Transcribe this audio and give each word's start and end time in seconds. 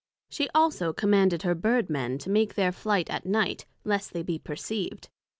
she 0.31 0.49
also 0.55 0.91
commanded 0.91 1.43
her 1.43 1.53
Bird 1.53 1.87
men 1.87 2.17
to 2.17 2.27
make 2.31 2.55
their 2.55 2.71
flight 2.71 3.07
at 3.11 3.23
night, 3.23 3.67
lest 3.83 4.13
they 4.13 4.23
be 4.23 4.39
perceived. 4.39 5.09